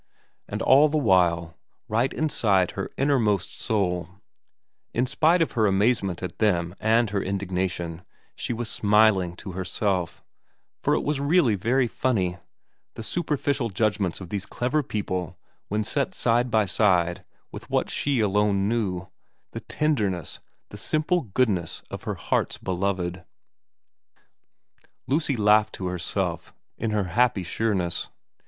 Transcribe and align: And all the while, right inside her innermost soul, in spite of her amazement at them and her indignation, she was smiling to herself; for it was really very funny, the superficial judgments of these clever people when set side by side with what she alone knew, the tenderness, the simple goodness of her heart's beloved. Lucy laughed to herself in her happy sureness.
And 0.47 0.63
all 0.63 0.89
the 0.89 0.97
while, 0.97 1.55
right 1.87 2.11
inside 2.11 2.71
her 2.71 2.89
innermost 2.97 3.61
soul, 3.61 4.09
in 4.95 5.05
spite 5.05 5.43
of 5.43 5.51
her 5.51 5.67
amazement 5.67 6.23
at 6.23 6.39
them 6.39 6.73
and 6.79 7.11
her 7.11 7.21
indignation, 7.21 8.01
she 8.35 8.51
was 8.51 8.67
smiling 8.67 9.35
to 9.35 9.51
herself; 9.51 10.23
for 10.81 10.95
it 10.95 11.03
was 11.03 11.19
really 11.19 11.53
very 11.53 11.87
funny, 11.87 12.37
the 12.95 13.03
superficial 13.03 13.69
judgments 13.69 14.19
of 14.19 14.29
these 14.29 14.47
clever 14.47 14.81
people 14.81 15.37
when 15.67 15.83
set 15.83 16.15
side 16.15 16.49
by 16.49 16.65
side 16.65 17.23
with 17.51 17.69
what 17.69 17.87
she 17.91 18.21
alone 18.21 18.67
knew, 18.67 19.05
the 19.51 19.59
tenderness, 19.59 20.39
the 20.69 20.79
simple 20.79 21.21
goodness 21.21 21.83
of 21.91 22.05
her 22.05 22.15
heart's 22.15 22.57
beloved. 22.57 23.23
Lucy 25.05 25.35
laughed 25.37 25.73
to 25.75 25.85
herself 25.85 26.55
in 26.79 26.89
her 26.89 27.03
happy 27.03 27.43
sureness. 27.43 28.09